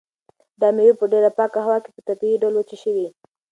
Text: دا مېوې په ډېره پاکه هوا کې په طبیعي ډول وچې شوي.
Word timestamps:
دا 0.59 0.67
مېوې 0.75 0.93
په 0.99 1.05
ډېره 1.11 1.29
پاکه 1.37 1.59
هوا 1.65 1.77
کې 1.83 1.89
په 1.95 2.01
طبیعي 2.07 2.37
ډول 2.41 2.53
وچې 2.55 2.77
شوي. 2.83 3.07